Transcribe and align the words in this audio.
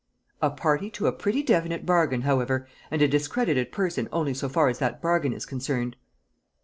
"A 0.41 0.49
party 0.49 0.89
to 0.89 1.05
a 1.05 1.11
pretty 1.11 1.43
definite 1.43 1.85
bargain, 1.85 2.21
however, 2.23 2.67
and 2.89 3.03
a 3.03 3.07
discredited 3.07 3.71
person 3.71 4.09
only 4.11 4.33
so 4.33 4.49
far 4.49 4.67
as 4.67 4.79
that 4.79 4.99
bargain 4.99 5.31
is 5.31 5.45
concerned." 5.45 5.95